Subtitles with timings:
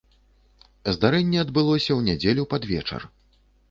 [0.95, 3.01] Здарэнне адбылося ў нядзелю пад вечар.